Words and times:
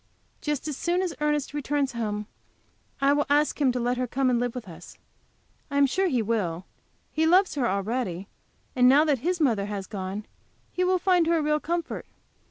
Just 0.41 0.67
as 0.67 0.75
soon 0.75 1.03
as 1.03 1.13
Ernest 1.21 1.53
returns 1.53 1.91
home 1.91 2.25
I 3.01 3.13
will 3.13 3.27
ask 3.29 3.61
him 3.61 3.71
to 3.73 3.79
let 3.79 3.97
her 3.97 4.07
come 4.07 4.31
and 4.31 4.39
live 4.39 4.55
with 4.55 4.67
us. 4.67 4.97
I 5.69 5.77
am 5.77 5.85
sure 5.85 6.07
he 6.07 6.23
will; 6.23 6.65
he 7.11 7.27
loves 7.27 7.53
her 7.53 7.67
already, 7.69 8.27
and 8.75 8.89
now 8.89 9.05
that 9.05 9.19
his 9.19 9.39
mother 9.39 9.65
has 9.67 9.85
gone 9.85 10.25
he 10.71 10.83
will 10.83 10.97
find 10.97 11.27
her 11.27 11.37
a 11.37 11.43
real 11.43 11.59
comfort. 11.59 12.07